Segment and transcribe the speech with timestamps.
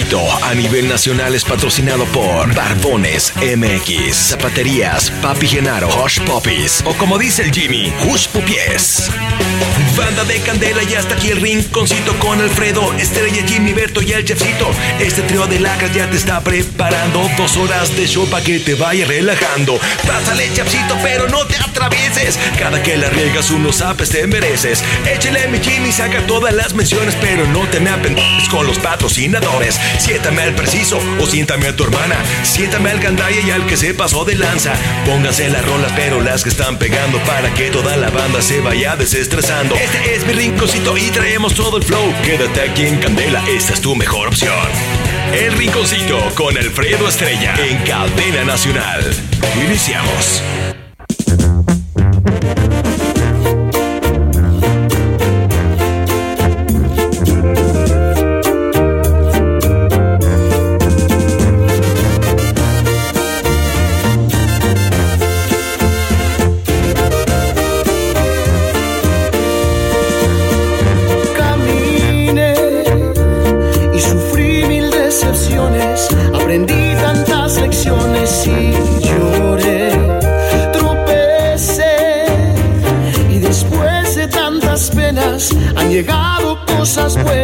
[0.00, 7.18] A nivel nacional es patrocinado por Barbones MX, Zapaterías, Papi Genaro, Hush Puppies o como
[7.18, 9.10] dice el Jimmy, Hush Pupies.
[9.96, 14.24] Banda de Candela y hasta aquí el rinconcito con Alfredo, Estrella, Jimmy, Berto y el
[14.24, 14.70] Chefcito.
[15.00, 18.74] Este trío de lacas ya te está preparando dos horas de show para que te
[18.74, 19.78] vaya relajando.
[20.06, 22.38] Pásale, Chefcito, pero no te atravieses.
[22.58, 24.84] Cada que la riegas unos apes te mereces.
[25.04, 29.80] Échale mi Jimmy, saca todas las menciones, pero no te me apendes con los patrocinadores.
[29.98, 32.16] Siéntame al preciso o siéntame a tu hermana.
[32.44, 34.74] Siéntame al gandaya y al que se pasó de lanza.
[35.04, 38.94] Pónganse las rolas, pero las que están pegando para que toda la banda se vaya
[38.94, 39.47] desestresando.
[39.48, 42.12] Este es mi rinconcito y traemos todo el flow.
[42.22, 44.52] Quédate aquí en Candela, esta es tu mejor opción.
[45.32, 49.02] El rinconcito con Alfredo Estrella en Cadena Nacional.
[49.64, 50.42] Iniciamos.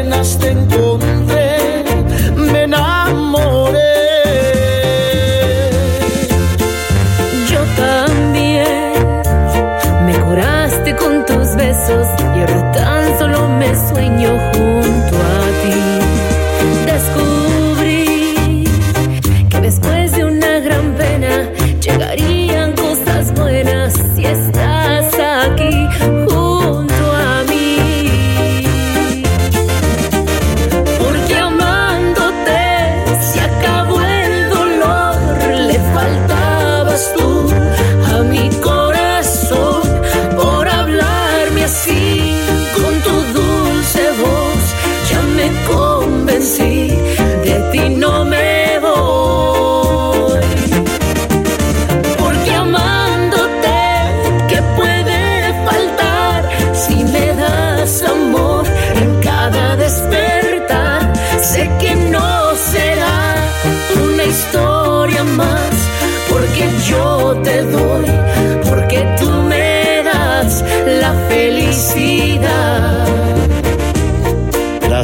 [0.05, 1.85] Buenas, te encontré,
[2.37, 2.67] me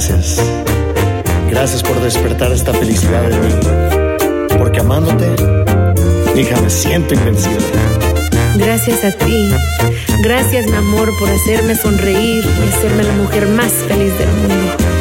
[0.01, 0.43] Gracias,
[1.51, 3.53] gracias por despertar esta felicidad en mí,
[4.57, 5.27] porque amándote,
[6.35, 7.67] hija, me siento invencible.
[8.57, 9.51] Gracias a ti,
[10.23, 15.00] gracias mi amor por hacerme sonreír y hacerme la mujer más feliz del mundo.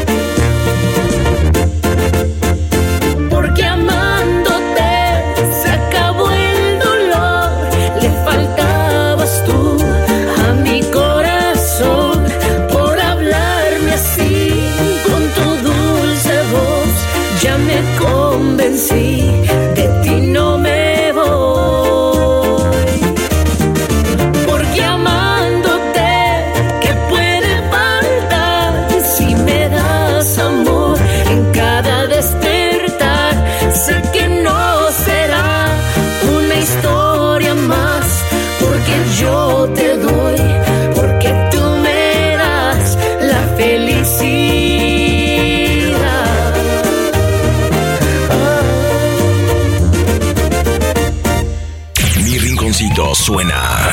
[53.29, 53.91] Suena.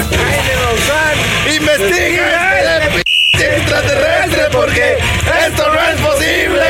[1.55, 2.67] ¡Investiga el
[3.39, 4.97] extraterrestre porque
[5.47, 6.65] esto no es posible!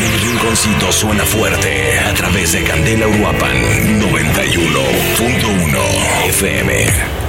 [0.00, 3.56] Mi rinconcito suena fuerte a través de Candela Uruapan
[4.00, 7.27] 91.1 FM.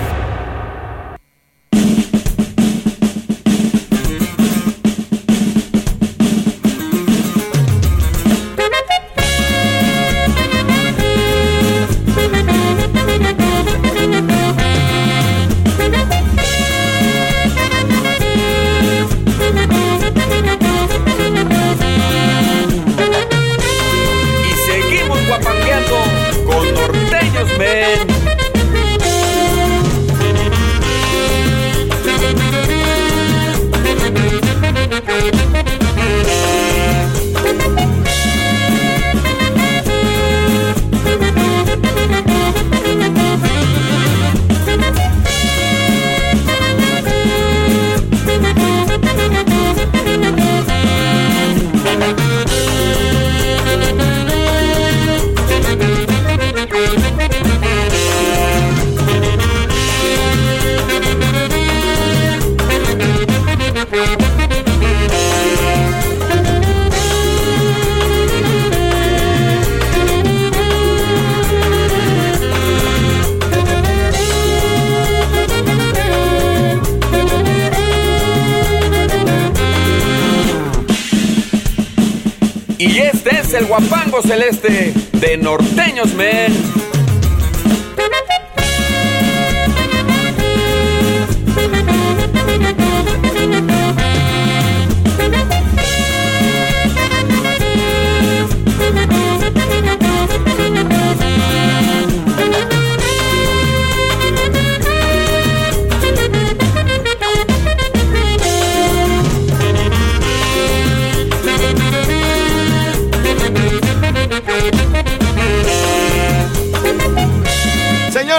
[83.89, 86.78] Guapango celeste de Norteños Men.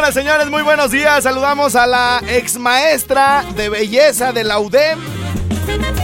[0.00, 1.24] Señoras, señores, muy buenos días.
[1.24, 4.98] Saludamos a la ex maestra de belleza de la UDEM,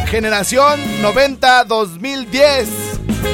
[0.08, 2.66] generación 90-2010.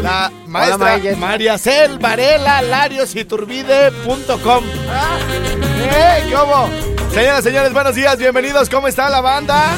[0.04, 4.64] La maestra María Cel Varela, lariositurbide.com.
[5.80, 6.68] ¡Eh, cómo!
[7.12, 8.70] Señoras, señores, buenos días, bienvenidos.
[8.70, 9.74] ¿Cómo está la banda?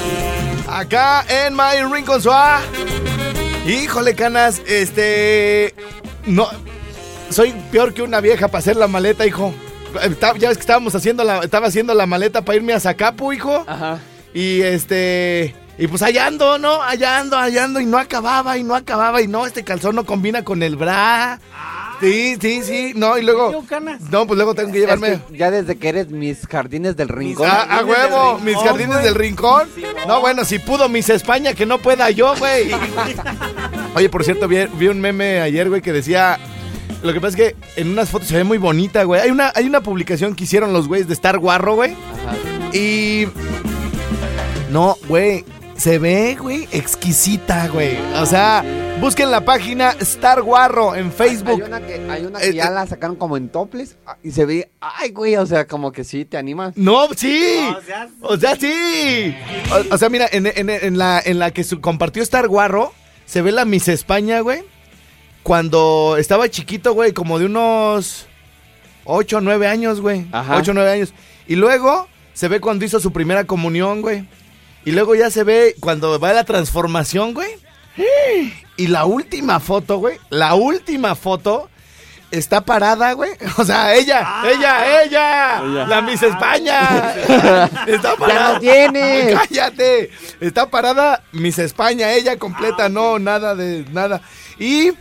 [0.69, 2.61] Acá en My Rincon Suá.
[3.67, 5.75] Híjole, canas, este.
[6.27, 6.47] No.
[7.31, 9.55] Soy peor que una vieja para hacer la maleta, hijo.
[10.39, 13.65] Ya ves que estábamos haciendo la, estaba haciendo la maleta para irme a Zacapu, hijo.
[13.67, 13.99] Ajá.
[14.33, 15.55] Y este.
[15.77, 16.83] Y pues allá ando, ¿no?
[16.83, 17.81] Allá ando, allá ando.
[17.81, 19.23] Y no acababa, y no acababa.
[19.23, 21.41] Y no, este calzón no combina con el bra.
[22.01, 22.93] Sí, sí, sí.
[22.95, 23.65] No, y luego.
[24.11, 25.15] No, pues luego tengo que llevarme.
[25.15, 27.49] Es que ya desde que eres mis jardines del rincón.
[27.51, 29.69] Ah, a huevo, mis jardines del rincón.
[30.07, 32.71] No, bueno, si pudo Miss España, que no pueda yo, güey.
[33.95, 36.39] Oye, por cierto, vi, vi un meme ayer, güey, que decía.
[37.05, 39.21] Lo que pasa es que en unas fotos se ve muy bonita, güey.
[39.21, 41.95] Hay una, hay una publicación que hicieron los güeyes de Star Guarro, güey.
[42.73, 43.27] Y.
[44.71, 45.45] No, güey.
[45.77, 47.99] Se ve, güey, exquisita, güey.
[48.21, 48.65] O sea,
[49.01, 51.61] busquen la página Star Guarro en Facebook.
[51.63, 52.71] Hay una que, hay una que Eh, ya eh.
[52.71, 56.05] la sacaron como en toples ah, y se ve, ay, güey, o sea, como que
[56.05, 56.75] sí, te animas.
[56.77, 57.59] No, sí.
[58.23, 59.35] O sea, sí.
[59.91, 62.93] O, o sea, mira, en, en- en la, en la que su- compartió Star Guarro,
[63.27, 64.63] se ve la Miss España, güey.
[65.45, 68.27] Cuando estaba chiquito, güey, como de unos
[69.05, 70.27] 8 o 9 años, güey.
[70.33, 70.57] Ajá.
[70.57, 71.15] 8 o 9 años.
[71.47, 74.27] Y luego se ve cuando hizo su primera comunión, güey.
[74.85, 77.51] Y luego ya se ve cuando va la transformación, güey.
[78.77, 80.19] Y la última foto, güey.
[80.31, 81.71] La última foto
[82.33, 83.31] está parada, güey.
[83.59, 87.15] O sea, ella, ella, ella, La Miss España.
[87.87, 88.55] está parada.
[88.55, 89.39] no tienes.
[89.49, 90.11] Cállate.
[90.41, 94.23] Está parada Miss España, ella completa, no, nada de nada.
[94.59, 94.93] Y,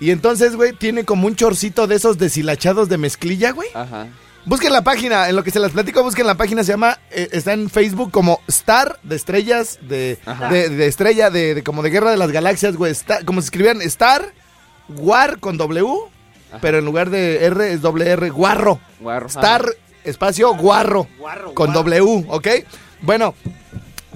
[0.00, 3.68] y entonces, güey, tiene como un chorcito de esos deshilachados de mezclilla, güey.
[3.74, 4.06] Ajá.
[4.46, 7.28] Busquen la página, en lo que se las platico, busquen la página, se llama, eh,
[7.32, 10.48] está en Facebook como Star de estrellas, de, Ajá.
[10.48, 12.92] de, de estrella, de, de como de guerra de las galaxias, güey.
[12.92, 14.32] Star- como se escribían Star,
[14.88, 15.86] War con W,
[16.62, 18.80] pero en lugar de R es doble R, Guarro.
[18.98, 19.26] Guarro.
[19.26, 19.66] Star,
[20.04, 21.06] espacio, Guarro,
[21.54, 22.48] con W, ¿ok?
[23.02, 23.34] Bueno,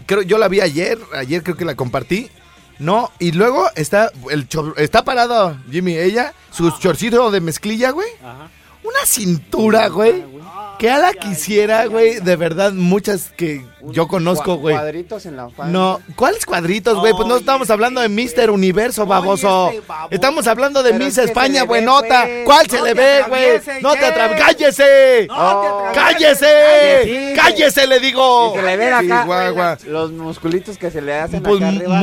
[0.06, 2.30] creo, yo la vi ayer, ayer creo que la compartí.
[2.78, 8.08] No, y luego está el chor- está parado Jimmy, ella, su chorcito de mezclilla, güey.
[8.82, 10.22] Una cintura, güey.
[10.78, 12.18] Que a la quisiera, güey.
[12.20, 14.74] De verdad, muchas que yo conozco, Cua- güey.
[14.74, 15.72] Cuadritos en la falda.
[15.72, 17.12] No, ¿cuáles cuadritos, güey?
[17.14, 19.72] Pues no estamos hablando de Mister Universo, baboso.
[20.10, 22.24] Estamos hablando de Miss es que se España, ve, buenota.
[22.24, 22.44] pues.
[22.44, 23.82] ¿Cuál se No le te ve, güey?
[23.82, 24.44] No te atravieses.
[24.44, 25.28] ¡Cállese!
[25.30, 25.84] Oh.
[25.94, 26.46] ¡Cállese!
[27.04, 28.52] Sí, ¡Cállese, le digo!
[28.54, 31.98] Y se le ven acá los musculitos que se le hacen Pues acá arriba.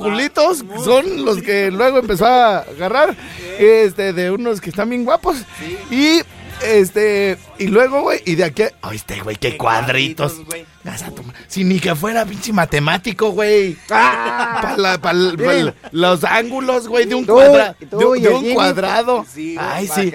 [0.00, 3.16] Musculitos son los que luego empezó a agarrar
[3.58, 5.36] este de unos que están bien guapos.
[5.90, 6.20] Y
[6.62, 10.36] este y luego, güey, y de aquí, ay, este güey, qué cuadritos.
[11.46, 13.76] Si ni que fuera pinche matemático, güey.
[13.90, 14.74] ¡Ah!
[15.00, 19.24] Para los ángulos, güey, de un, Tú, cuadra- tú de, un- de cuadrado.
[19.32, 20.12] Sí, Ay, sí.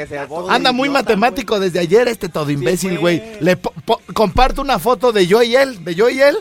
[0.49, 3.19] Anda muy idiota, matemático desde ayer este todo imbécil, güey.
[3.19, 3.31] güey.
[3.41, 6.37] Le po- po- comparto una foto de yo y él, de yo y él,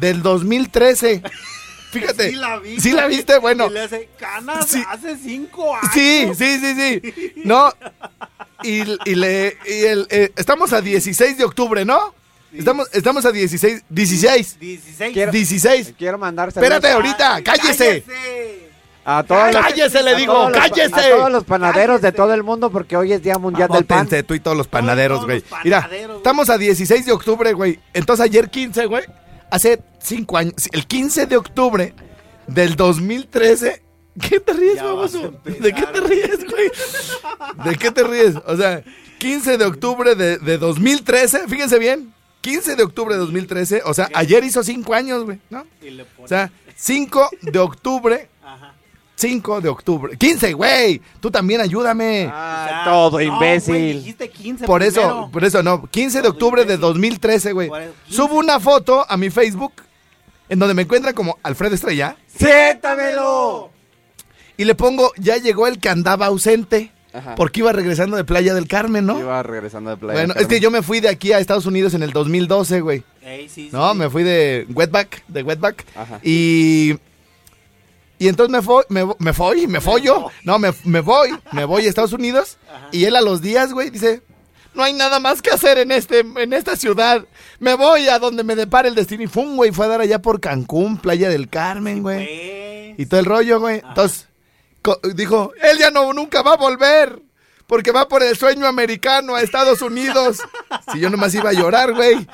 [0.00, 1.22] del 2013.
[2.00, 2.30] Fíjate.
[2.30, 2.80] Sí la vi.
[2.80, 3.38] ¿Sí la viste?
[3.38, 3.66] Bueno.
[3.68, 4.82] Y le hace canas Sí.
[4.88, 5.90] hace cinco años.
[5.94, 7.32] Sí, sí, sí, sí.
[7.44, 7.72] No.
[8.62, 9.56] Y, y le.
[9.66, 12.14] y el, eh, estamos a 16 de octubre, ¿no?
[12.52, 13.82] Estamos, estamos a 16.
[13.88, 14.58] 16.
[14.60, 15.12] 16.
[15.12, 15.94] Quiero- 16.
[15.98, 18.04] Quiero mandar Espérate, ahorita, cállese.
[19.04, 20.94] a todos los, Cállese, le a digo, los- cállese.
[20.94, 24.08] A todos los panaderos de todo el mundo porque hoy es Día Mundial del Pan.
[24.26, 25.40] Tú y todos los panaderos, güey.
[25.50, 26.16] los Mira, güey.
[26.18, 27.80] estamos a 16 de octubre, güey.
[27.92, 29.04] Entonces ayer 15, güey.
[29.54, 30.54] Hace 5 años.
[30.72, 31.94] El 15 de octubre
[32.48, 33.82] del 2013.
[34.20, 35.32] ¿Qué te ríes, baboso?
[35.44, 36.72] ¿De qué te ríes, güey?
[37.64, 38.34] ¿De qué te ríes?
[38.46, 38.82] O sea,
[39.18, 41.46] 15 de octubre de, de 2013.
[41.46, 42.12] Fíjense bien.
[42.40, 43.82] 15 de octubre de 2013.
[43.84, 45.64] O sea, ayer hizo 5 años, güey, ¿no?
[46.18, 48.28] O sea, 5 de octubre.
[49.14, 49.20] Ajá.
[49.20, 50.16] 5 de octubre.
[50.16, 51.00] 15, güey.
[51.20, 52.28] Tú también ayúdame.
[52.32, 53.98] Ah, todo no, güey, imbécil.
[53.98, 55.86] dijiste 15 Por eso, por eso no.
[55.86, 57.68] 15 de octubre de 2013, güey.
[57.68, 58.16] Por eso, 15.
[58.16, 59.72] Subo una foto a mi Facebook
[60.48, 62.16] en donde me encuentran como Alfredo Estrella.
[62.26, 63.70] ¡Siéntamelo!
[64.56, 66.90] Y le pongo, ya llegó el que andaba ausente.
[67.12, 67.36] Ajá.
[67.36, 69.18] Porque iba regresando de Playa del Carmen, ¿no?
[69.18, 70.18] Iba regresando de playa.
[70.18, 73.04] Bueno, es que yo me fui de aquí a Estados Unidos en el 2012, güey.
[73.22, 73.98] Ey, sí, sí, No, sí.
[73.98, 75.84] me fui de Wetback, de Wetback.
[75.94, 76.18] Ajá.
[76.24, 76.96] Y.
[78.18, 80.30] Y entonces me fui, me, me fui, me yo.
[80.44, 82.58] No, me, me voy, me voy a Estados Unidos.
[82.92, 84.22] Y él a los días, güey, dice:
[84.74, 87.24] No hay nada más que hacer en, este, en esta ciudad.
[87.58, 89.24] Me voy a donde me depare el destino.
[89.24, 92.24] Y fue un güey, fue a dar allá por Cancún, Playa del Carmen, güey.
[92.28, 93.82] Eh, Y todo el rollo, güey.
[93.86, 94.28] Entonces,
[95.14, 97.20] dijo, él ya no, nunca va a volver.
[97.66, 100.38] Porque va por el sueño americano a Estados Unidos.
[100.92, 102.26] Si yo nomás iba a llorar, güey.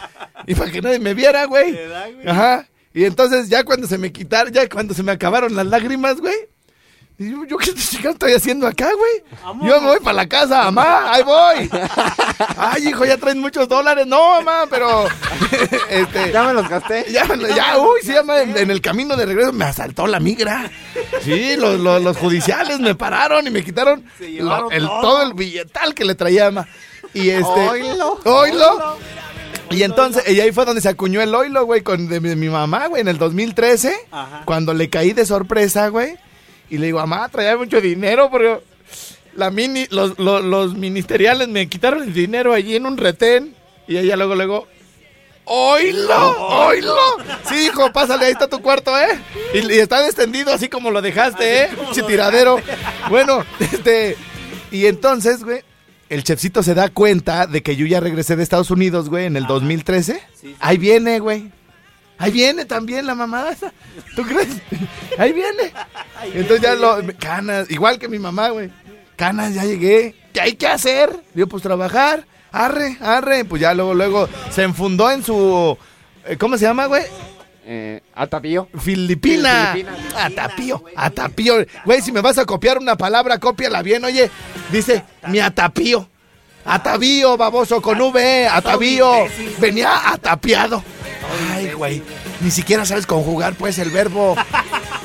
[0.47, 1.73] Y para que nadie me viera, güey.
[1.73, 2.29] ¿Verdad, güey?
[2.29, 2.67] Ajá.
[2.93, 6.35] Y entonces ya cuando se me quitaron, ya cuando se me acabaron las lágrimas, güey.
[7.19, 9.39] y Yo, yo qué chingado estoy haciendo acá, güey.
[9.45, 9.69] Amor.
[9.69, 11.71] Yo me voy para la casa, mamá, ahí voy.
[12.57, 14.07] Ay, hijo, ya traen muchos dólares.
[14.09, 15.07] No, mamá, pero
[15.91, 17.07] este, Ya me los gasté.
[17.13, 20.69] ya, ya, uy, sí, ama, en, en el camino de regreso me asaltó la migra.
[21.23, 25.01] Sí, los, los, los judiciales me pararon y me quitaron lo- el, todo.
[25.01, 26.67] todo el billetal que le traía ama.
[27.15, 27.45] Y este.
[27.49, 28.21] Oilo.
[28.25, 28.99] Oilo.
[29.71, 32.49] Y entonces, y ahí fue donde se acuñó el oilo, güey, con de mi, mi
[32.49, 33.95] mamá, güey, en el 2013.
[34.11, 34.43] Ajá.
[34.45, 36.17] Cuando le caí de sorpresa, güey.
[36.69, 38.61] Y le digo, mamá, traía mucho dinero, porque
[39.35, 43.55] la mini, los, los, los ministeriales me quitaron el dinero allí en un retén.
[43.87, 44.69] Y ella luego, luego,
[45.53, 46.37] ¡Oilo!
[46.69, 46.97] ¡Oilo!
[47.49, 49.21] Sí, hijo, pásale, ahí está tu cuarto, ¿eh?
[49.53, 51.71] Y, y está descendido así como lo dejaste, ¿eh?
[51.93, 52.61] Che tiradero.
[53.09, 54.17] Bueno, este.
[54.71, 55.63] Y entonces, güey,
[56.11, 59.37] el chefcito se da cuenta de que yo ya regresé de Estados Unidos, güey, en
[59.37, 60.21] el 2013.
[60.41, 60.55] sí.
[60.61, 61.51] Ahí viene, güey.
[62.19, 63.73] Ahí viene también la mamada esa.
[64.15, 64.49] ¿Tú crees?
[65.19, 65.73] Ahí viene.
[66.35, 66.99] Entonces ya lo.
[67.19, 68.71] Canas, igual que mi mamá, güey.
[69.17, 70.15] Canas, ya llegué.
[70.35, 71.19] ¿Qué hay que hacer?
[71.33, 72.27] Digo, pues trabajar.
[72.53, 73.47] Arre, arre.
[73.47, 75.79] Pues ya luego, luego se enfundó en su.
[76.27, 77.05] eh, ¿Cómo se llama, güey?
[77.73, 78.69] Eh, Atapío.
[78.83, 79.71] Filipina.
[79.73, 79.97] Filipina.
[80.25, 81.55] Atapío, atapío.
[81.85, 84.05] Güey, si me vas a copiar una palabra, cópiala bien.
[84.05, 84.29] Oye,
[84.73, 86.09] dice mi atapío.
[86.65, 89.13] Atavío, baboso, con V, atavío.
[89.59, 90.83] Venía atapiado.
[91.53, 92.03] Ay, güey.
[92.41, 94.35] Ni siquiera sabes conjugar, pues, el verbo.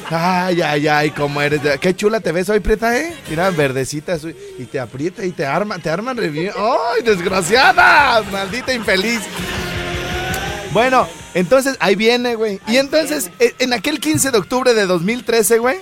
[0.10, 1.62] Ay, ay, ay, cómo eres.
[1.80, 3.14] Qué chula te ves hoy, Prieta, ¿eh?
[3.30, 4.18] Mira, verdecita.
[4.18, 6.52] soy- Y te aprieta y te arma, te arman re bien.
[6.58, 8.24] ¡Ay, desgraciada!
[8.32, 9.22] Maldita infeliz.
[10.76, 12.60] Bueno, entonces ahí viene, güey.
[12.68, 15.78] Y entonces, e- en aquel 15 de octubre de 2013, güey,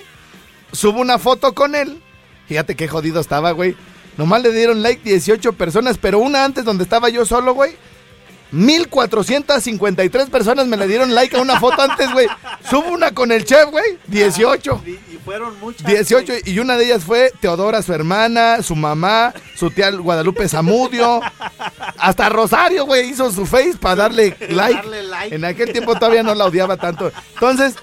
[0.71, 1.99] subo una foto con él.
[2.47, 3.75] Fíjate qué jodido estaba, güey.
[4.17, 7.75] Nomás le dieron like 18 personas, pero una antes donde estaba yo solo, güey.
[8.53, 12.27] 1453 personas me le dieron like a una foto antes, güey.
[12.69, 13.97] Subo una con el chef, güey.
[14.07, 14.81] 18.
[14.85, 15.85] Y, y fueron muchas.
[15.85, 16.41] 18 güey.
[16.45, 21.19] y una de ellas fue Teodora, su hermana, su mamá, su tía Guadalupe Zamudio.
[21.97, 24.75] Hasta Rosario, güey, hizo su face para darle like.
[24.75, 25.35] Darle like.
[25.35, 27.11] En aquel tiempo todavía no la odiaba tanto.
[27.33, 27.75] Entonces,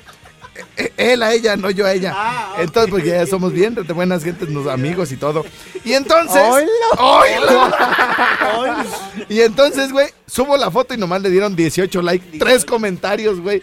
[0.97, 2.13] él a ella, no yo a ella.
[2.15, 5.45] Ah, Entonces, porque ya somos bien de buenas gentes, nos amigos y todo.
[5.85, 6.43] Y entonces.
[6.43, 6.71] ¡Oilo!
[6.99, 7.71] ¡Oilo!
[7.79, 8.87] Ay,
[9.29, 13.63] Y entonces, güey, subo la foto y nomás le dieron 18 likes, tres comentarios, güey.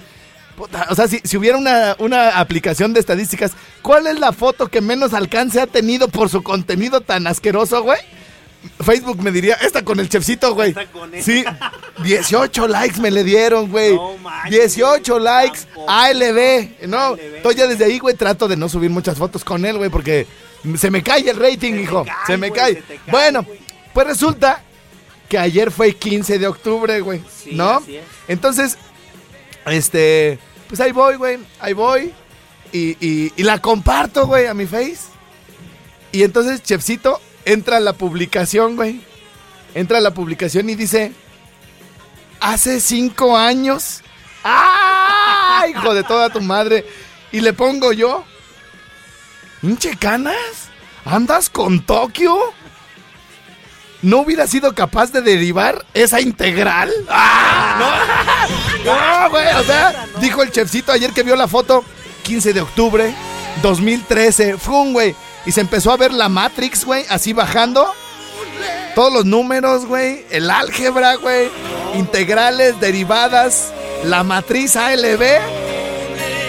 [0.55, 3.51] Puta, O sea, si, si hubiera una, una aplicación de estadísticas,
[3.83, 7.99] ¿cuál es la foto que menos alcance ha tenido por su contenido tan asqueroso, güey?
[8.83, 10.69] Facebook me diría, esta con el chefcito, güey.
[10.69, 11.23] Esta con él.
[11.23, 11.43] Sí,
[12.03, 13.95] 18 likes me le dieron, güey.
[13.95, 15.89] No manches, 18 güey, likes, tampoco.
[15.91, 16.87] ALB.
[16.87, 17.19] No, ALB.
[17.37, 20.27] entonces ya desde ahí, güey, trato de no subir muchas fotos con él, güey, porque
[20.77, 22.03] se me cae el rating, hijo.
[22.05, 22.73] cae, se me güey, cae.
[22.75, 23.59] se te cae, Bueno, güey.
[23.93, 24.63] pues resulta
[25.29, 27.21] que ayer fue 15 de octubre, güey.
[27.43, 27.71] Sí, ¿No?
[27.77, 28.03] así es.
[28.27, 28.77] Entonces,
[29.65, 32.13] este, pues ahí voy, güey, ahí voy.
[32.71, 34.97] Y, y- y la comparto, güey, a mi face.
[36.11, 39.01] Y entonces, Chefcito entra la publicación, güey.
[39.73, 41.13] Entra la publicación y dice,
[42.39, 44.01] hace cinco años.
[44.43, 45.65] ¡Ah!
[45.69, 46.85] Hijo de toda tu madre.
[47.31, 48.23] Y le pongo yo,
[49.61, 50.35] hinche canas,
[51.05, 52.37] ¿andas con Tokio?
[54.01, 56.91] ¿No hubiera sido capaz de derivar esa integral?
[57.09, 58.47] ¡Ah!
[58.85, 61.83] No, no, güey, o sea, dijo el chefcito ayer que vio la foto,
[62.23, 63.13] 15 de octubre,
[63.61, 65.15] 2013, ¡fum, güey!
[65.47, 67.89] Y se empezó a ver la Matrix, güey, así bajando.
[68.95, 71.49] Todos los números, güey, el álgebra, güey,
[71.95, 73.71] integrales, derivadas,
[74.03, 75.21] la matriz ALB.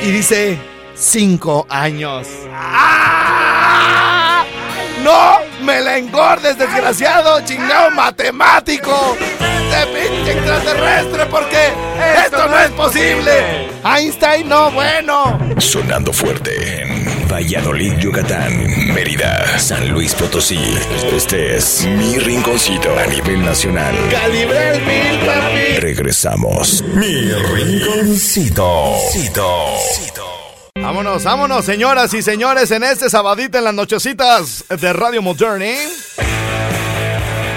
[0.02, 0.58] Y dice,
[0.96, 2.26] cinco años.
[2.52, 4.44] ¡Ah!
[5.04, 9.16] ¡No me la engordes, desgraciado, chingado matemático!
[9.38, 11.68] ¡De pinche extraterrestre, porque
[12.24, 13.68] esto no es posible!
[13.84, 15.38] Einstein, no, bueno.
[15.58, 16.97] Sonando fuerte
[17.30, 20.58] Valladolid, Yucatán, Mérida, San Luis Potosí.
[21.12, 23.94] Este es mi rinconcito a nivel nacional.
[24.10, 25.80] Calibre el mil, papi.
[25.80, 26.82] Regresamos.
[26.94, 28.94] Mi rinconcito.
[30.74, 35.74] Vámonos, vámonos, señoras y señores, en este sabadito en las nochecitas de Radio Moderni.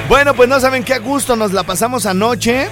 [0.10, 2.68] Bueno, pues no saben qué a gusto nos la pasamos anoche.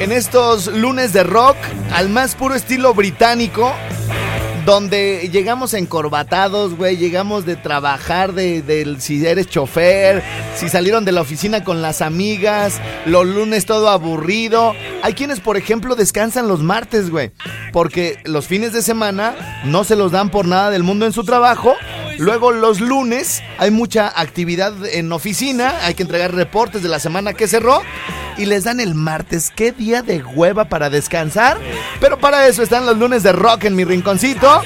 [0.00, 1.56] En estos lunes de rock,
[1.92, 3.74] al más puro estilo británico,
[4.66, 10.24] donde llegamos encorbatados, güey, llegamos de trabajar, de, del si eres chofer,
[10.56, 14.74] si salieron de la oficina con las amigas, los lunes todo aburrido.
[15.02, 17.30] Hay quienes, por ejemplo, descansan los martes, güey,
[17.72, 21.24] porque los fines de semana no se los dan por nada del mundo en su
[21.24, 21.74] trabajo.
[22.18, 27.34] Luego los lunes hay mucha actividad en oficina, hay que entregar reportes de la semana
[27.34, 27.82] que cerró
[28.38, 29.52] y les dan el martes.
[29.54, 31.58] Qué día de hueva para descansar.
[32.00, 34.62] Pero para eso están los lunes de rock en mi rinconcito.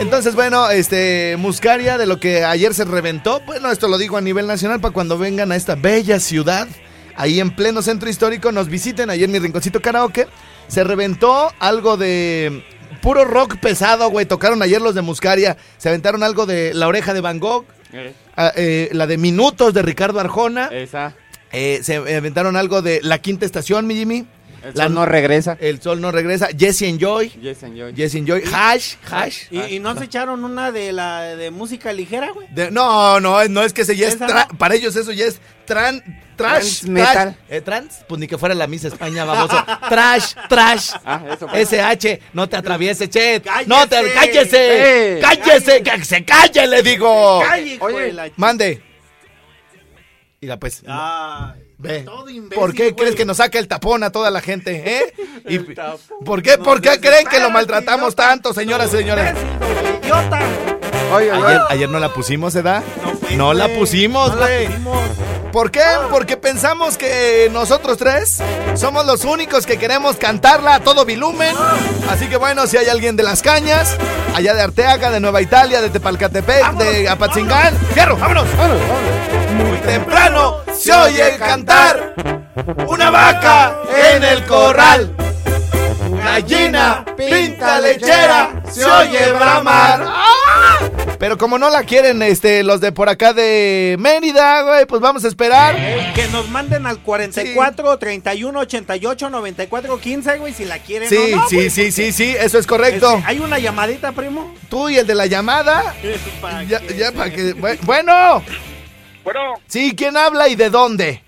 [0.00, 4.20] Entonces, bueno, este, Muscaria, de lo que ayer se reventó, bueno, esto lo digo a
[4.20, 6.66] nivel nacional para cuando vengan a esta bella ciudad,
[7.16, 10.26] ahí en pleno centro histórico, nos visiten ayer en mi rinconcito karaoke.
[10.68, 12.64] Se reventó algo de
[13.02, 14.24] puro rock pesado, güey.
[14.24, 18.14] Tocaron ayer los de Muscaria, se aventaron algo de La Oreja de Van Gogh, Eh,
[18.38, 20.68] ah, eh, la de Minutos de Ricardo Arjona.
[20.72, 21.12] esa.
[21.52, 24.26] Eh, se aventaron algo de La Quinta Estación, mi Jimmy.
[24.64, 25.56] El La- sol no regresa.
[25.60, 26.48] El sol no regresa.
[26.56, 27.28] Jesse Enjoy.
[27.30, 27.94] Yes, enjoy.
[27.94, 28.42] Jesse Enjoy.
[28.52, 28.94] Hash.
[29.10, 29.44] Hash.
[29.50, 32.46] ¿Y, y no se echaron una de la de música ligera, güey?
[32.52, 34.58] De- no, no, no es que ese ya es ¿Esa tra- no?
[34.58, 36.00] para ellos eso ya es tran,
[36.36, 37.12] trash, Trans metal.
[37.12, 37.34] trash.
[37.48, 39.64] Eh, trans, pues ni que fuera la Miss España, baboso.
[39.88, 40.90] trash, trash.
[41.04, 41.60] Ah, eso fue.
[41.62, 43.42] SH, no te atravieses, Chet.
[43.44, 43.68] ¡Cállese!
[43.68, 45.16] No te cállese.
[45.16, 45.20] ¡Eh!
[45.20, 47.40] cállese, que se calle, le digo.
[47.44, 48.80] ¡Calle, Oye, la Mande.
[50.40, 50.82] Mira, pues.
[50.86, 52.00] Ay, Ve.
[52.02, 52.94] todo imbécil, ¿Por qué güey.
[52.94, 55.14] crees que nos saca el tapón a toda la gente, eh?
[55.48, 55.58] Y-
[56.24, 59.34] ¿Por qué, por qué creen que lo maltratamos tanto, señoras y señores?
[60.02, 60.38] Idiota.
[61.14, 62.82] Ayer, ayer no la pusimos, ¿edad?
[63.20, 64.68] fue, No la pusimos, güey.
[65.52, 65.82] ¿Por qué?
[66.10, 68.38] Porque pensamos que nosotros tres
[68.74, 71.54] somos los únicos que queremos cantarla a todo volumen.
[72.08, 73.94] Así que bueno, si hay alguien de Las Cañas,
[74.34, 78.46] allá de Arteaga, de Nueva Italia, de Tepalcatepec, de Apatzingán, ¡fierro, vámonos!
[78.54, 79.41] Muy
[79.82, 82.14] temprano se oye cantar
[82.88, 83.76] una vaca
[84.14, 85.14] en el corral.
[86.24, 90.04] Gallina, pinta lechera, se oye bramar.
[90.06, 90.78] ¡Ah!
[91.18, 95.24] Pero como no la quieren este, los de por acá de Mérida, güey, pues vamos
[95.24, 95.74] a esperar.
[96.14, 101.36] Que nos manden al 44 31 88 94 15, güey, si la quieren Sí, o
[101.36, 101.70] no, sí, güey.
[101.70, 103.12] sí, sí, sí, eso es correcto.
[103.14, 104.52] Este, Hay una llamadita, primo.
[104.68, 105.94] Tú y el de la llamada,
[106.40, 106.80] Para ya,
[107.16, 107.54] para que...
[107.56, 108.42] bu- Bueno,
[109.24, 111.22] Bueno, sí, ¿quién habla y de dónde?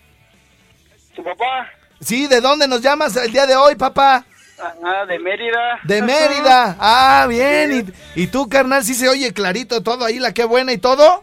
[1.14, 1.68] tu papá,
[2.00, 4.24] Sí, ¿de dónde nos llamas el día de hoy, papá?
[4.84, 5.78] ah, de Mérida.
[5.84, 6.76] De Mérida.
[6.78, 7.92] Ah, bien.
[8.16, 11.22] ¿Y, y tú, carnal, sí se oye clarito todo ahí, la que buena y todo?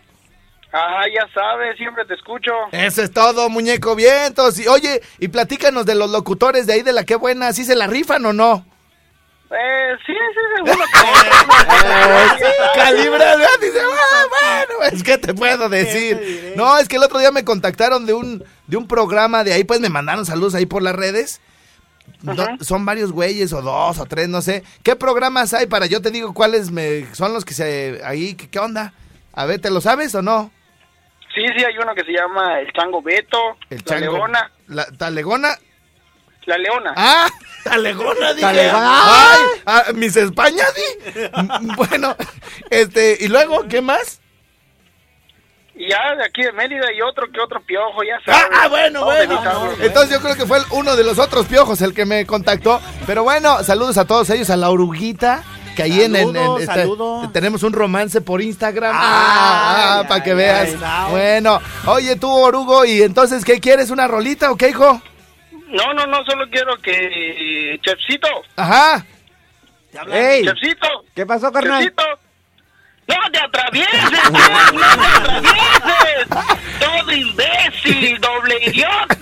[0.72, 2.52] Ajá, ya sabes, siempre te escucho.
[2.72, 4.58] Eso es todo, muñeco vientos.
[4.60, 7.76] Y oye, y platícanos de los locutores de ahí de la que buena, ¿sí se
[7.76, 8.66] la rifan o no?
[9.54, 11.00] Eh, sí, sí, seguro que...
[13.62, 16.54] Dice, ah, bueno, es que te puedo decir.
[16.56, 19.64] No, es que el otro día me contactaron de un, de un programa de ahí,
[19.64, 21.42] pues me mandaron saludos ahí por las redes.
[22.22, 24.64] No, son varios güeyes o dos o tres, no sé.
[24.84, 28.36] ¿Qué programas hay para yo te digo cuáles me, son los que se ahí?
[28.36, 28.94] ¿Qué, qué onda?
[29.34, 30.52] A ver, ¿te lo sabes o no?
[31.34, 34.14] Sí, sí, hay uno que se llama El Chango Beto, El La chango.
[34.14, 35.58] Leona, La talegona.
[36.46, 36.94] La Leona.
[36.96, 37.28] Ah,
[37.64, 38.42] talegona, dije.
[38.48, 39.32] Talegona.
[39.34, 41.22] Ay, ah, mis España, di.
[41.76, 42.16] Bueno,
[42.70, 44.20] este, y luego, ¿qué más?
[45.76, 48.58] Y ya de aquí de Mérida y otro que otro piojo, ya Ah, sabes.
[48.62, 49.42] ah, bueno, bueno.
[49.80, 52.80] Entonces yo creo que fue el- uno de los otros piojos el que me contactó.
[53.08, 55.44] Pero bueno, saludos a todos ellos, a la oruguita.
[55.76, 56.86] Que ahí en, en- este,
[57.32, 58.92] tenemos un romance por Instagram.
[58.94, 60.70] Ah, ay, para que ay, veas.
[60.84, 61.12] ay.
[61.12, 63.90] Bueno, oye tú, orugo, ¿y entonces qué quieres?
[63.90, 65.02] ¿Una rolita o qué, hijo?
[65.72, 67.80] No, no, no, solo quiero que...
[67.82, 69.06] Chefcito, Ajá.
[70.12, 70.46] ¡Ey!
[70.46, 71.84] Chefcito, ¿Qué pasó, carnal?
[71.84, 72.04] Chefcito.
[73.08, 74.72] ¡No te atravieses, Chef!
[74.74, 76.28] ¡No te atravieses!
[76.80, 79.18] ¡Todo imbécil, doble idiota!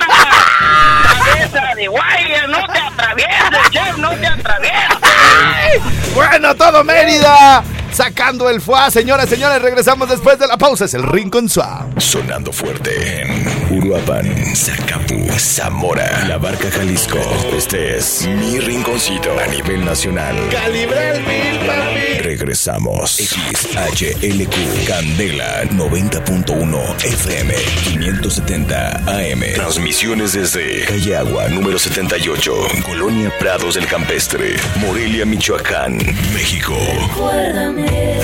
[1.03, 2.47] ¡Cabeza de guaya!
[2.47, 3.97] ¡No te atravieses, Chef!
[3.97, 6.13] ¡No te atravieses!
[6.13, 7.63] Bueno, todo Mérida.
[7.91, 10.86] Sacando el fuá, señoras, señores, regresamos después de la pausa.
[10.86, 11.99] Es el Rincón Suave.
[11.99, 17.19] Sonando fuerte en Uruapan, Zacapu, Zamora, La Barca, Jalisco.
[17.56, 20.36] Este es mi rinconcito a nivel nacional.
[20.52, 22.19] Calibre el mil, papi.
[22.21, 23.12] Regresamos.
[23.17, 27.54] XHLQ Candela 90.1 FM
[27.86, 29.54] 570 AM.
[29.56, 32.54] Transmisiones desde Calle Agua número 78,
[32.86, 35.97] Colonia Prados del Campestre, Morelia, Michoacán,
[36.34, 36.75] México.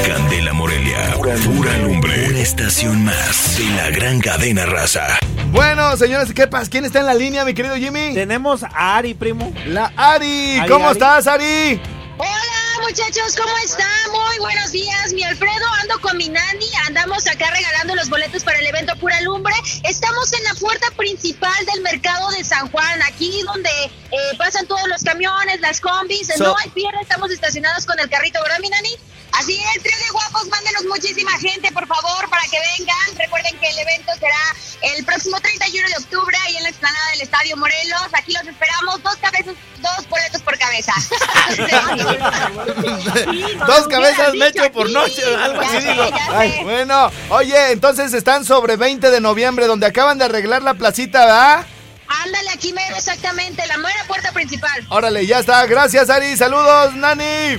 [0.05, 2.29] Candela Morelia, pura, pura lumbre.
[2.29, 5.17] Una estación más de la gran cadena raza.
[5.51, 6.69] Bueno, señores, ¿qué pasa?
[6.69, 8.13] ¿Quién está en la línea, mi querido Jimmy?
[8.13, 9.53] Tenemos a Ari, primo.
[9.65, 10.59] La Ari.
[10.59, 10.93] Ari, ¿Cómo Ari.
[10.97, 11.81] estás, Ari?
[12.17, 13.35] Hola, muchachos?
[13.35, 13.87] ¿Cómo están?
[14.11, 15.11] Muy buenos días.
[15.13, 16.65] Mi Alfredo, ando con mi nani.
[16.87, 19.53] Andamos acá regalando los boletos para el evento Pura Lumbre.
[19.83, 24.87] Estamos en la puerta principal del mercado de San Juan, aquí donde eh, pasan todos
[24.87, 26.27] los camiones, las combis.
[26.37, 28.89] So- no hay pierde, estamos estacionados con el carrito, ¿verdad, mi nani?
[29.37, 33.17] Así es, trío de guapos, mándenos muchísima gente, por favor, para que vengan.
[33.17, 37.21] Recuerden que el evento será el próximo 31 de octubre ahí en la explanada del
[37.21, 38.07] Estadio Morelos.
[38.13, 40.93] Aquí los esperamos, dos cabezas, dos boletos por cabeza.
[43.65, 46.09] Dos cabezas hubieras me dicho echo por noche, algo así sé, digo.
[46.31, 51.25] Ay, bueno, oye, entonces están sobre 20 de noviembre, donde acaban de arreglar la placita,
[51.25, 51.65] ¿verdad?
[52.07, 54.85] Ándale, aquí mero, exactamente, la mera puerta principal.
[54.89, 55.65] Órale, ya está.
[55.65, 56.37] Gracias, Ari.
[56.37, 57.57] Saludos, Nani.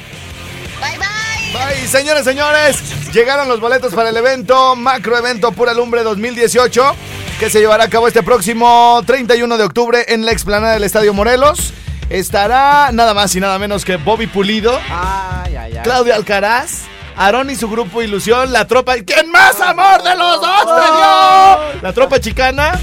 [0.81, 1.15] Bye, bye.
[1.57, 3.12] Bye, señores, señores.
[3.12, 6.95] Llegaron los boletos para el evento, macro evento Pura Lumbre 2018,
[7.38, 11.14] que se llevará a cabo este próximo 31 de octubre en la explanada del Estadio
[11.14, 11.73] Morelos.
[12.11, 15.81] Estará nada más y nada menos que Bobby Pulido, Ay, ay, ay.
[15.83, 16.83] Claudia Alcaraz,
[17.16, 18.95] Aarón y su grupo Ilusión, la tropa.
[19.05, 21.83] ¿Quién más amor de los dos te dio?
[21.83, 22.79] La tropa chicana.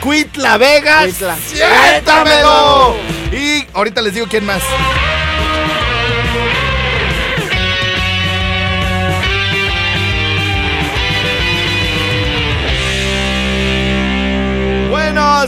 [0.00, 1.04] Cuitla Vegas.
[1.04, 1.36] Cuitla.
[1.46, 2.96] ¡Siéntamelo!
[3.32, 4.62] Y ahorita les digo quién más.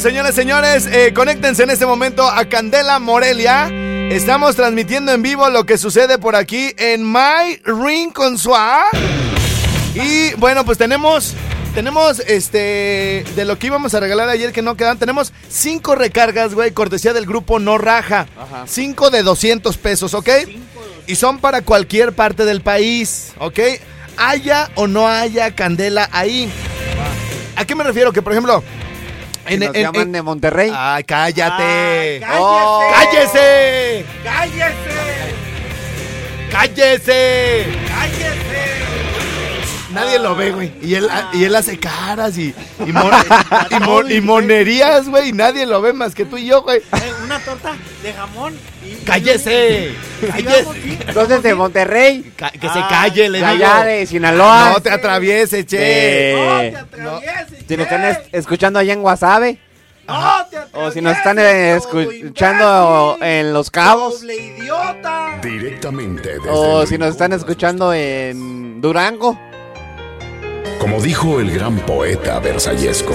[0.05, 3.71] Bueno, señoras, señores, eh, conéctense en este momento a Candela Morelia.
[4.11, 8.85] Estamos transmitiendo en vivo lo que sucede por aquí en My Ring con Suá.
[9.95, 11.33] Y bueno, pues tenemos,
[11.75, 16.53] tenemos este, de lo que íbamos a regalar ayer que no quedan, tenemos cinco recargas,
[16.53, 18.27] güey, cortesía del grupo No Raja.
[18.39, 18.65] Ajá.
[18.67, 20.29] Cinco de 200 pesos, ¿ok?
[21.07, 23.59] Y son para cualquier parte del país, ¿ok?
[24.19, 26.53] Haya o no haya candela ahí.
[27.57, 28.13] ¿A qué me refiero?
[28.13, 28.63] Que por ejemplo...
[29.47, 30.73] Que nos llaman de Monterrey.
[30.75, 31.63] Ay, cállate.
[31.63, 34.05] Ay, Oh, cállese.
[34.25, 34.65] ¡Cállese!
[36.51, 37.05] ¡Cállese!
[37.05, 37.67] ¡Cállese!
[37.89, 38.24] ¡Cállese!
[39.95, 40.73] Nadie lo ve, güey.
[40.83, 42.55] Y él, y él hace caras y,
[42.87, 43.13] y, mon-
[43.71, 45.29] y mon- y monerías, güey.
[45.29, 46.79] Y nadie lo ve más que tú y yo, güey.
[46.79, 48.55] Eh, Una torta de jamón.
[48.85, 49.95] y- ¡Cállese!
[50.31, 50.99] ¡Cállese!
[51.09, 52.33] Entonces de Monterrey.
[52.37, 53.51] Ca- que se calle, le digo.
[53.51, 54.71] allá de Sinaloa.
[54.75, 55.79] No te atravieses, che.
[55.79, 59.59] De- No te atravieses, Si nos están es- escuchando allá en Guasave.
[60.07, 64.23] No te O si nos están eh, escuchando en Los Cabos.
[65.43, 69.39] Directamente desde O si nos están escuchando en Durango.
[70.79, 73.15] Como dijo el gran poeta versallesco.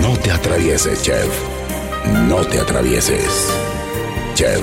[0.00, 1.28] No te atravieses, chef.
[2.28, 3.52] No te atravieses.
[4.34, 4.62] Chef,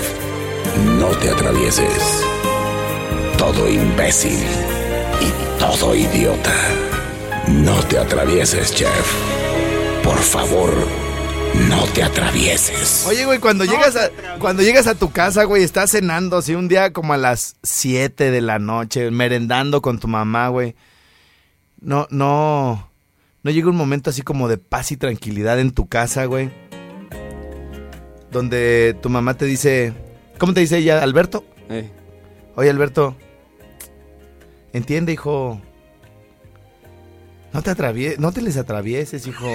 [1.00, 2.24] no te atravieses.
[3.38, 4.40] Todo imbécil
[5.22, 6.56] y todo idiota.
[7.48, 9.14] No te atravieses, chef.
[10.04, 10.74] Por favor,
[11.70, 13.06] no te atravieses.
[13.08, 16.68] Oye, güey, cuando llegas a cuando llegas a tu casa, güey, estás cenando así un
[16.68, 20.76] día como a las 7 de la noche, merendando con tu mamá, güey.
[21.80, 22.90] No, no.
[23.44, 26.52] No llega un momento así como de paz y tranquilidad en tu casa, güey.
[28.32, 29.94] Donde tu mamá te dice,
[30.40, 31.46] ¿cómo te dice ella, Alberto?
[31.70, 31.90] Eh,
[32.56, 33.16] Oye, Alberto,
[34.74, 35.62] entiende, hijo.
[37.54, 39.48] No te atravieses, no te les atravieses, hijo.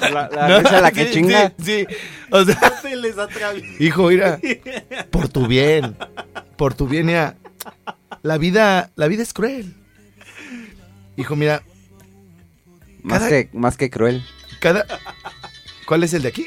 [0.00, 1.52] La, la No, risa la que sí, chinga.
[1.58, 1.96] Sí, sí.
[2.30, 3.82] O sea, Se les atraviesa.
[3.82, 4.38] hijo, mira,
[5.10, 5.96] por tu bien,
[6.56, 7.36] por tu bien, mira,
[8.22, 9.74] la vida, la vida es cruel.
[11.16, 11.62] Hijo, mira,
[13.02, 14.24] Más Cada- que, más que cruel.
[14.60, 14.84] cada,
[15.86, 16.46] ¿cuál es el de aquí?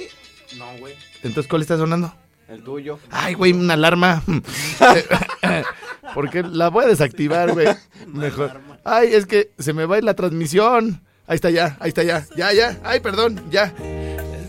[0.58, 0.94] No, güey.
[1.24, 2.14] Entonces, ¿cuál está sonando?
[2.48, 3.00] El tuyo.
[3.12, 4.24] Ay, güey, una alarma.
[6.14, 7.68] Porque la voy a desactivar, güey.
[8.08, 8.60] Mejor.
[8.84, 11.02] Ay, es que se me va a ir la transmisión.
[11.30, 12.26] Ahí está ya, ahí está ya.
[12.36, 12.80] Ya, ya.
[12.84, 13.72] Ay, perdón, ya.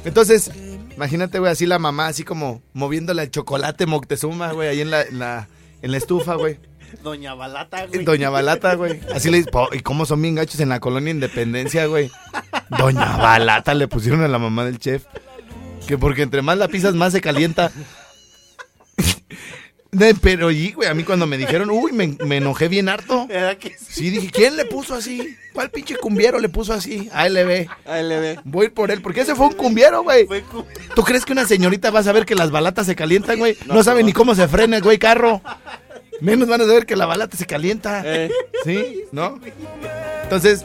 [0.07, 0.51] Entonces,
[0.97, 5.03] imagínate, güey, así la mamá, así como moviéndole el chocolate Moctezuma, güey, ahí en la,
[5.03, 5.49] en la,
[5.83, 6.59] en la estufa, güey.
[7.03, 8.03] Doña Balata, güey.
[8.05, 8.99] Doña Balata, güey.
[9.15, 12.11] Así le dice, ¿y cómo son bien gachos en la colonia Independencia, güey?
[12.71, 15.05] Doña Balata le pusieron a la mamá del chef.
[15.87, 17.71] Que porque entre más la pisas, más se calienta.
[20.23, 23.27] Pero, y, güey, a mí cuando me dijeron, uy, me, me enojé bien harto.
[23.27, 23.77] ¿Verdad que sí?
[23.89, 25.37] Sí, dije, ¿quién le puso así?
[25.53, 27.09] ¿Cuál pinche cumbiero le puso así?
[27.13, 27.67] ALB.
[27.87, 28.41] ALB.
[28.45, 30.29] Voy por él, porque ese fue un cumbiero, güey.
[30.95, 33.57] ¿Tú crees que una señorita va a saber que las balatas se calientan, güey?
[33.67, 35.43] No, sabe ni cómo se frena, güey, carro.
[36.21, 38.03] Menos van a saber que la balata se calienta.
[38.05, 38.31] Eh.
[38.65, 39.05] ¿Sí?
[39.11, 39.41] ¿No?
[40.23, 40.65] Entonces,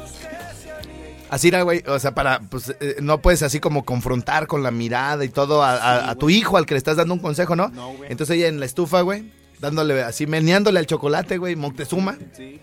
[1.30, 1.84] así era, güey.
[1.88, 5.64] O sea, para, pues, eh, no puedes así como confrontar con la mirada y todo
[5.64, 7.70] a, a- a tu hijo al que le estás dando un consejo, ¿no?
[7.70, 8.12] No, güey.
[8.12, 12.18] Entonces ella en la estufa, güey, dándole así, meneándole al chocolate, güey, Moctezuma.
[12.36, 12.60] Sí.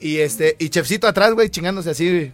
[0.00, 2.32] Y este, y Chefcito atrás, güey, chingándose así,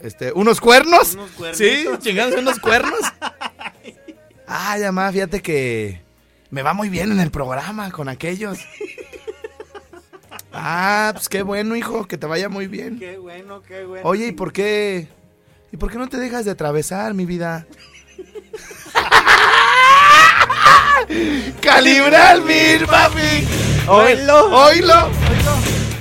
[0.00, 1.14] este, unos cuernos.
[1.14, 1.58] Unos cuernitos.
[1.58, 2.98] sí, chingándose unos cuernos.
[4.46, 6.02] Ay, mamá, fíjate que
[6.50, 8.58] me va muy bien en el programa con aquellos.
[10.54, 12.98] Ah, pues qué bueno, hijo, que te vaya muy bien.
[12.98, 14.08] Qué bueno, qué bueno.
[14.08, 15.08] Oye, ¿y por qué?
[15.72, 17.66] ¿Y por qué no te dejas de atravesar, mi vida?
[21.60, 23.44] Calibrar mil, papi.
[23.88, 24.66] Oílo.
[24.66, 25.08] Oílo.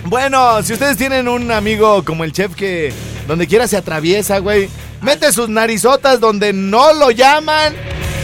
[0.05, 2.93] Bueno, si ustedes tienen un amigo como el chef que
[3.27, 4.69] donde quiera se atraviesa, güey,
[5.01, 7.73] mete sus narizotas donde no lo llaman,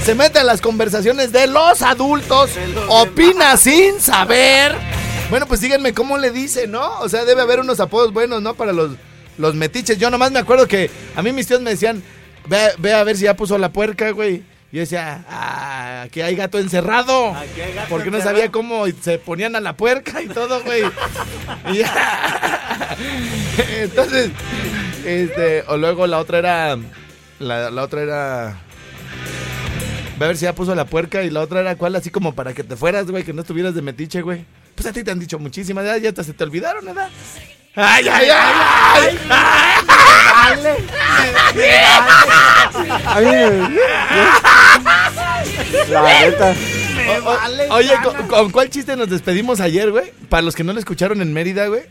[0.04, 2.52] se mete en las conversaciones de los adultos,
[2.90, 4.99] opina sin saber.
[5.30, 7.00] Bueno, pues díganme cómo le dice, ¿no?
[7.02, 8.56] O sea, debe haber unos apodos buenos, ¿no?
[8.56, 8.92] Para los,
[9.38, 10.00] los metiches.
[10.00, 12.02] Yo nomás me acuerdo que a mí mis tíos me decían,
[12.48, 14.44] ve, ve a ver si ya puso la puerca, güey.
[14.72, 17.36] Y yo decía, ah, aquí hay gato encerrado.
[17.36, 20.84] Aquí hay gato porque no sabía cómo se ponían a la puerca y todo, güey.
[23.82, 24.32] Entonces,
[25.06, 26.78] este, o luego la otra era,
[27.40, 28.58] la, la otra era,
[30.18, 32.34] ve a ver si ya puso la puerca y la otra era cuál, así como
[32.34, 34.46] para que te fueras, güey, que no estuvieras de metiche, güey.
[34.80, 37.10] Pues a ti te han dicho muchísimas, ya, ya hasta se te olvidaron, ¿verdad?
[37.76, 39.20] ¡Ay, ay, ay!
[39.30, 40.70] ay!
[45.90, 46.56] La neta.
[47.26, 50.14] O- Oye, ¿con, con cuál chiste nos despedimos ayer, güey?
[50.30, 51.82] Para los que no lo escucharon en Mérida, güey.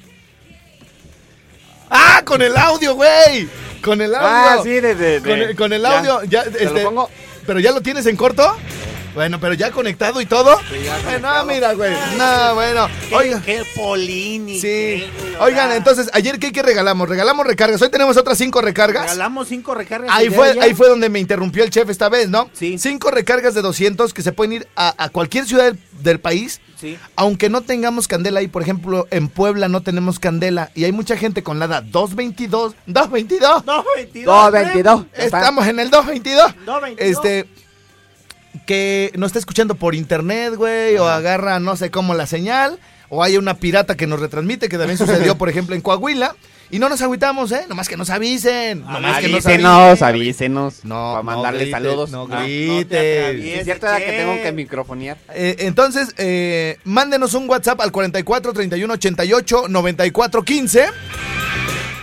[1.91, 2.23] ¡Ah!
[2.25, 3.49] Con el audio, güey.
[3.83, 4.29] Con el audio.
[4.29, 5.99] Ah, sí, de- de- Con, de- el, con el ya.
[5.99, 6.23] audio.
[6.25, 7.11] Ya, ¿Te lo este, pongo?
[7.47, 8.57] ¿Pero ya lo tienes en corto?
[9.19, 10.57] Bueno, pero ya conectado y todo.
[10.71, 11.93] Eh, no, mira, güey.
[12.17, 12.87] No, bueno.
[13.09, 13.43] Qué, Oiga.
[13.45, 14.61] qué polini.
[14.61, 15.03] Sí.
[15.41, 17.09] Oigan, entonces, ayer qué, qué regalamos?
[17.09, 17.83] Regalamos recargas.
[17.83, 19.03] Hoy tenemos otras cinco recargas.
[19.03, 20.17] Regalamos cinco recargas.
[20.17, 20.63] Ahí fue, ayer.
[20.63, 22.49] ahí fue donde me interrumpió el chef esta vez, ¿no?
[22.53, 22.79] Sí.
[22.79, 26.61] Cinco recargas de 200 que se pueden ir a, a cualquier ciudad del, del país.
[26.81, 26.97] Sí.
[27.17, 31.17] Aunque no tengamos candela ahí, por ejemplo, en Puebla no tenemos candela y hay mucha
[31.17, 33.65] gente con la edad 222, 222.
[33.65, 34.25] 222.
[34.25, 35.07] 222.
[35.15, 36.55] Estamos en el 222.
[36.65, 37.17] 222.
[37.17, 37.49] Este
[38.69, 42.79] que nos está escuchando por internet, güey, o agarra no sé cómo la señal,
[43.09, 46.37] o hay una pirata que nos retransmite, que también sucedió, por ejemplo, en Coahuila,
[46.71, 47.63] y no nos agüitamos, ¿eh?
[47.67, 48.83] Nomás que nos avisen.
[48.83, 50.85] Nomás que nos Avísenos, avísenos.
[50.85, 52.11] No, Para no mandarle saludos.
[52.11, 53.21] No Ah, grite.
[53.21, 53.59] atravieses.
[53.61, 55.17] Es cierto que tengo que microfonear.
[55.35, 60.85] Eh, entonces, eh, mándenos un WhatsApp al 44 31 88 94 15.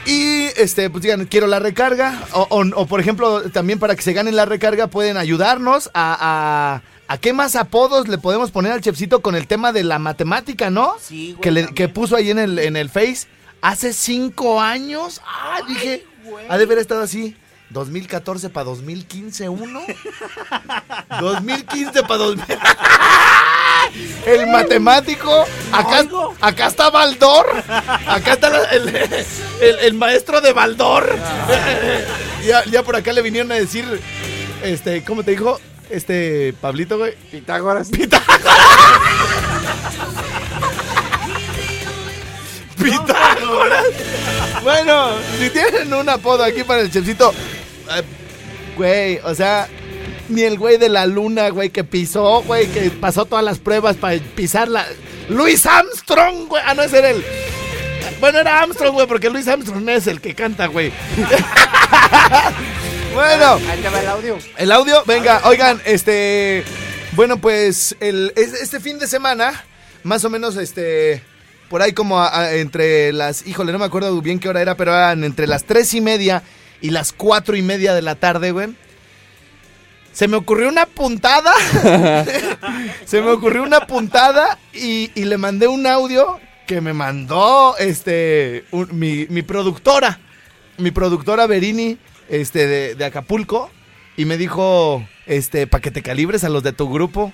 [0.05, 2.23] Y este, pues digan, quiero la recarga.
[2.33, 6.81] O, o- o, por ejemplo, también para que se ganen la recarga, pueden ayudarnos a,
[7.07, 9.97] a, a qué más apodos le podemos poner al chefcito con el tema de la
[9.99, 10.93] matemática, ¿no?
[11.01, 13.27] Sí, güey, que, le- que puso ahí en el, en el Face
[13.61, 15.21] hace cinco años.
[15.25, 16.05] Ah, dije,
[16.49, 17.35] ha de haber estado así.
[17.69, 19.81] 2014 para 2015, uno.
[21.19, 22.57] 2015 para 2000.
[24.25, 25.45] El matemático.
[25.71, 26.05] Acá,
[26.41, 27.45] acá está Baldor.
[28.07, 31.17] Acá está la- el, el- el maestro de Baldor.
[32.45, 33.99] Ya, ya por acá le vinieron a decir.
[34.61, 35.59] Este, ¿cómo te dijo?
[35.89, 37.15] Este, Pablito, güey.
[37.31, 37.89] Pitágoras.
[37.89, 38.45] Pitágoras.
[44.63, 47.33] Bueno, si tienen un apodo aquí para el chefcito,
[47.91, 48.01] eh,
[48.75, 49.67] güey, o sea,
[50.29, 53.95] ni el güey de la luna, güey, que pisó, güey, que pasó todas las pruebas
[53.97, 54.85] para pisarla.
[55.29, 56.61] Luis Armstrong, güey.
[56.65, 57.23] Ah, no, ese era el.
[58.19, 60.91] Bueno, era Armstrong, güey, porque Luis Armstrong es el que canta, güey.
[63.13, 63.59] bueno.
[63.69, 64.37] Ahí te va el audio.
[64.57, 66.63] El audio, venga, oigan, este.
[67.13, 69.63] Bueno, pues el, es- este fin de semana,
[70.03, 71.23] más o menos, este.
[71.69, 73.45] Por ahí como a- a- entre las.
[73.47, 76.43] Híjole, no me acuerdo bien qué hora era, pero eran entre las tres y media
[76.81, 78.75] y las cuatro y media de la tarde, güey.
[80.13, 81.51] Se me ocurrió una puntada.
[83.05, 88.65] Se me ocurrió una puntada y, y le mandé un audio que me mandó este
[88.71, 90.19] un- mi, mi productora.
[90.77, 91.97] Mi productora Berini,
[92.29, 93.69] este, de, de Acapulco.
[94.17, 97.33] Y me dijo, este, para que te calibres a los de tu grupo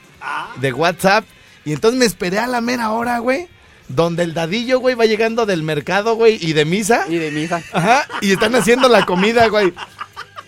[0.59, 1.25] de WhatsApp.
[1.65, 3.47] Y entonces me esperé a la mera hora, güey.
[3.95, 7.05] Donde el dadillo, güey, va llegando del mercado, güey, y de misa.
[7.09, 7.61] Y de misa.
[7.71, 9.73] Ajá, y están haciendo la comida, güey.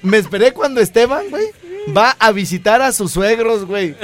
[0.02, 1.46] Me esperé cuando Esteban, güey,
[1.96, 3.96] va a visitar a sus suegros, güey.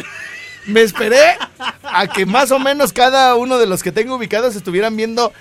[0.65, 1.38] Me esperé
[1.84, 5.34] a que más o menos cada uno de los que tengo ubicados estuvieran viendo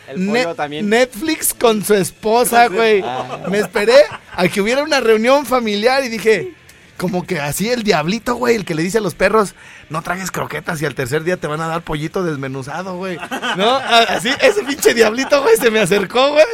[0.56, 0.88] también.
[0.88, 3.04] Netflix con su esposa, güey.
[3.50, 3.96] Me esperé
[4.34, 6.54] a que hubiera una reunión familiar y dije,
[6.98, 9.54] como que así el diablito, güey, el que le dice a los perros,
[9.88, 13.16] no tragues croquetas y al tercer día te van a dar pollito desmenuzado, güey.
[13.56, 13.76] ¿No?
[13.76, 16.44] Así, ese pinche diablito, güey, se me acercó, güey.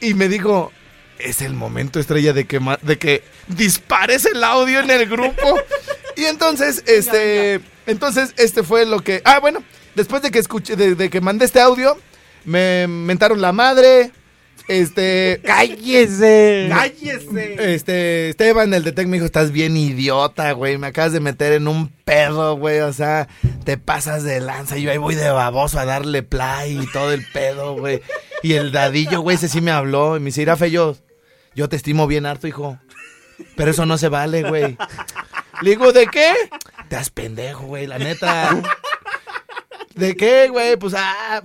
[0.00, 0.72] Y me dijo,
[1.18, 5.58] es el momento estrella de que, de que dispares el audio en el grupo.
[6.16, 9.64] y entonces, este, entonces, este fue lo que, ah, bueno,
[9.94, 11.98] después de que escuché, de, de que mandé este audio,
[12.44, 14.12] me mentaron la madre,
[14.68, 15.40] Este.
[15.44, 16.66] ¡Cállese!
[16.68, 17.74] ¡Cállese!
[17.74, 20.76] Este, Esteban, el detec me dijo, estás bien idiota, güey.
[20.78, 22.80] Me acabas de meter en un pedo, güey.
[22.80, 23.28] O sea,
[23.64, 24.76] te pasas de lanza.
[24.76, 28.02] Yo ahí voy de baboso a darle play y todo el pedo, güey.
[28.42, 30.16] Y el dadillo, güey, ese sí me habló.
[30.16, 30.96] Y me dice, Irafe, yo,
[31.54, 32.78] yo te estimo bien harto, hijo.
[33.54, 34.76] Pero eso no se vale, güey.
[35.62, 36.34] Le digo, ¿de qué?
[36.88, 38.50] Te das pendejo, güey, la neta.
[39.94, 40.76] ¿De qué, güey?
[40.76, 41.42] Pues, ah...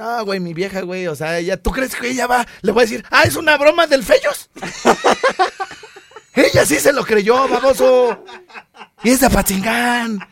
[0.00, 2.46] No, güey, mi vieja, güey, o sea, ella, ¿tú crees que ella va?
[2.62, 4.48] Le voy a decir, ah, es una broma del Fellos.
[6.34, 8.24] ella sí se lo creyó, baboso.
[9.02, 10.26] Y es de Pachingán.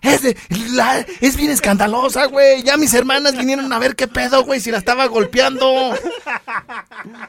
[0.00, 0.34] Es, de,
[0.70, 2.62] la- es bien escandalosa, güey.
[2.62, 5.94] Ya mis hermanas vinieron a ver qué pedo, güey, si la estaba golpeando.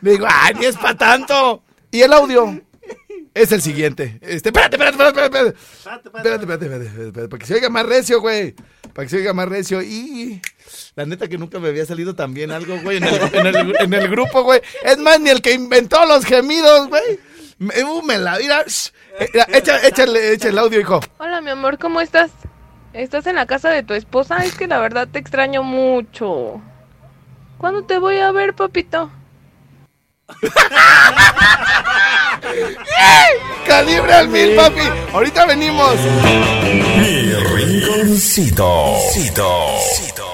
[0.02, 1.64] Le digo, ay, ni es para tanto.
[1.92, 2.62] Y el audio
[3.34, 4.18] es el siguiente.
[4.22, 5.58] Este, espérate, espérate, espérate, espérate.
[5.58, 8.54] Espérate, espérate, espérate, espérate, espérate, para que se oiga más recio, güey.
[8.94, 9.82] Para que se oiga más recio.
[9.82, 10.42] Y
[10.96, 13.76] la neta que nunca me había salido tan bien algo, güey, en el, en el-
[13.80, 14.62] en el grupo, güey.
[14.84, 17.20] Es más, ni el que inventó los gemidos, güey.
[17.60, 18.62] Me, uh, me la mira.
[19.20, 21.00] Eh, mira, echa- échale, echa el audio, hijo.
[21.18, 22.32] Hola, mi amor, ¿cómo estás?
[22.94, 24.44] ¿Estás en la casa de tu esposa?
[24.44, 26.62] Es que la verdad te extraño mucho.
[27.58, 29.12] ¿Cuándo te voy a ver, papito?
[33.68, 34.82] Calibre al mil, papi.
[35.14, 35.96] Ahorita venimos.
[36.98, 38.98] Mi rinconcito.
[39.14, 40.33] Cito.